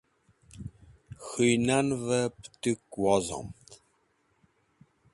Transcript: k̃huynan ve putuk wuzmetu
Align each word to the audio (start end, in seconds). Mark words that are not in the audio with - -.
k̃huynan 1.23 1.87
ve 2.05 2.21
putuk 2.39 2.81
wuzmetu 3.01 3.77